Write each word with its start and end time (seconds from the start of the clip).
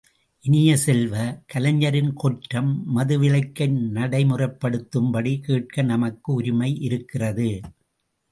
இனிய 0.43 0.77
செல்வ, 0.77 1.15
கலைஞரின் 1.53 2.13
கொற்றம் 2.13 2.71
மதுவிலக்கை 2.95 3.67
நடைமுறைப்படுத்தும்படி 3.93 5.33
கேட்க 5.41 5.83
நமக்கு 5.83 6.33
உரிமை 6.33 6.71
இருக்கிறது! 6.81 7.49